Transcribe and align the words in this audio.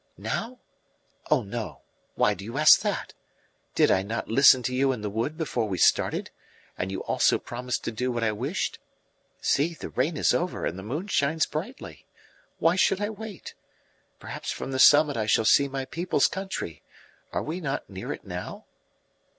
"Now? 0.17 0.57
Oh, 1.29 1.43
no 1.43 1.83
why 2.15 2.33
do 2.33 2.43
you 2.43 2.57
ask 2.57 2.79
that? 2.79 3.13
Did 3.75 3.91
I 3.91 4.01
not 4.01 4.27
listen 4.27 4.63
to 4.63 4.73
you 4.73 4.91
in 4.91 5.01
the 5.03 5.11
wood 5.11 5.37
before 5.37 5.67
we 5.69 5.77
started, 5.77 6.31
and 6.75 6.91
you 6.91 7.03
also 7.03 7.37
promised 7.37 7.83
to 7.83 7.91
do 7.91 8.11
what 8.11 8.23
I 8.23 8.31
wished? 8.31 8.79
See, 9.41 9.75
the 9.75 9.89
rain 9.89 10.17
is 10.17 10.33
over 10.33 10.65
and 10.65 10.79
the 10.79 10.89
moon 10.89 11.07
shines 11.07 11.45
brightly. 11.45 12.07
Why 12.57 12.75
should 12.75 12.99
I 12.99 13.11
wait? 13.11 13.53
Perhaps 14.19 14.49
from 14.51 14.71
the 14.71 14.79
summit 14.79 15.17
I 15.17 15.27
shall 15.27 15.45
see 15.45 15.67
my 15.67 15.85
people's 15.85 16.25
country. 16.25 16.81
Are 17.31 17.43
we 17.43 17.61
not 17.61 17.87
near 17.87 18.11
it 18.11 18.25
now?" 18.25 18.65